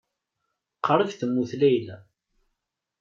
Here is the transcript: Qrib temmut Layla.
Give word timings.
Qrib 0.87 1.09
temmut 1.19 1.51
Layla. 1.59 1.97